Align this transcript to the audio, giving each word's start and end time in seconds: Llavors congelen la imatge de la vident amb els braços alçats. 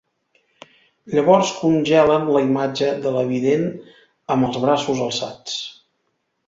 Llavors 1.15 1.51
congelen 1.57 2.25
la 2.37 2.43
imatge 2.47 2.89
de 3.05 3.15
la 3.19 3.25
vident 3.35 3.69
amb 4.37 4.51
els 4.51 4.63
braços 4.67 5.09
alçats. 5.09 5.63